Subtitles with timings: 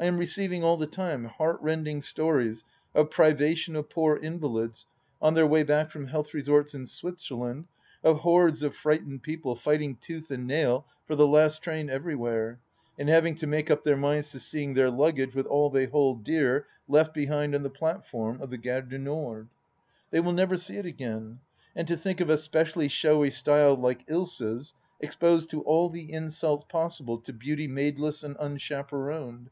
[0.00, 2.64] I am receiving all the time heart rendiog stories
[2.94, 4.86] of privation of poor invalids
[5.20, 7.64] on their way back from health resorts in Switzer land,
[8.04, 12.60] of hordes of frightened people fighting tooth and nail for the last train everywhere,
[12.96, 16.22] and having to make up their minds to seeing their luggage with all they hold
[16.22, 19.48] dear left behind on the platform of the Gare Du Nord.
[20.12, 21.40] They will never see it again.
[21.74, 26.66] And to think of a specially showy style like Ilsa's exposed to all the insults
[26.68, 29.50] possible to beauty maid less and unchaperoned